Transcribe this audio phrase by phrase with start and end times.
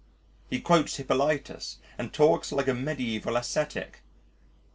[0.49, 3.99] He quotes Hippolytus and talks like a mediæval ascetic.